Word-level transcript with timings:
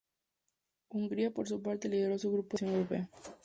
Hungría, 0.89 1.29
por 1.29 1.47
su 1.47 1.61
parte, 1.61 1.87
lideró 1.87 2.17
su 2.17 2.31
grupo 2.31 2.57
en 2.57 2.61
la 2.65 2.71
eliminatoria 2.71 2.97
europea. 3.03 3.37